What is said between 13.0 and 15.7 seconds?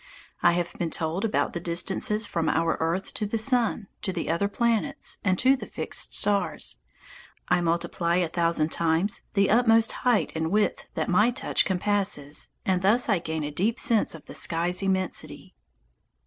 I gain a deep sense of the sky's immensity.